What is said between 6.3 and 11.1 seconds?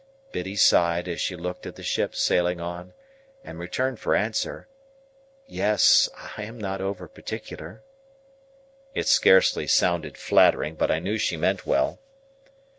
I am not over particular." It scarcely sounded flattering, but I